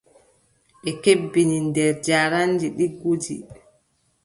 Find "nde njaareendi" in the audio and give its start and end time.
1.67-2.67